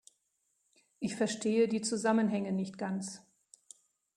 Ich 0.99 1.15
verstehe 1.15 1.67
die 1.67 1.81
Zusammenhänge 1.81 2.51
nicht 2.51 2.79
ganz. 2.79 3.21